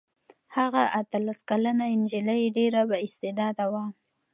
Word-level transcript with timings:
هغه 0.55 0.83
اتلس 0.99 1.39
کلنه 1.49 1.85
نجلۍ 2.01 2.43
ډېره 2.57 2.81
بااستعداده 2.89 3.65
وه. 3.73 3.83